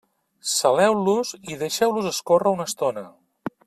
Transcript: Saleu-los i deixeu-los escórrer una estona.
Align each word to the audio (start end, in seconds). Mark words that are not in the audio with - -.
Saleu-los 0.51 1.35
i 1.53 1.59
deixeu-los 1.61 2.11
escórrer 2.15 2.57
una 2.59 2.69
estona. 2.71 3.09